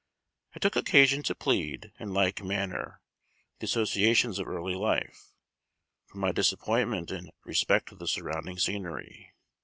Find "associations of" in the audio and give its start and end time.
3.65-4.47